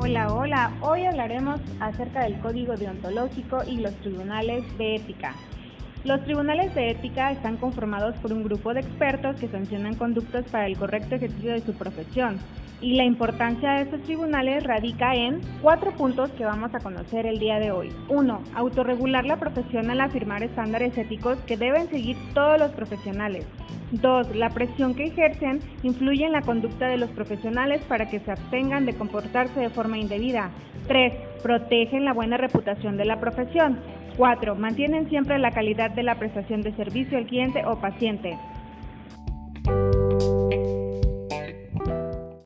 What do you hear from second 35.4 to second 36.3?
calidad de la